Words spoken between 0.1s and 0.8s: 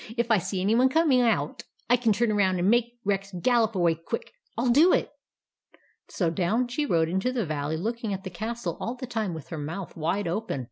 "If I see any